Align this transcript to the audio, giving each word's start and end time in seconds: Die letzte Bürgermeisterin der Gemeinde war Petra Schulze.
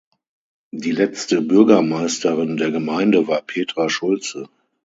Die 0.73 0.89
letzte 0.89 1.43
Bürgermeisterin 1.43 2.57
der 2.57 2.71
Gemeinde 2.71 3.27
war 3.27 3.43
Petra 3.43 3.87
Schulze. 3.87 4.49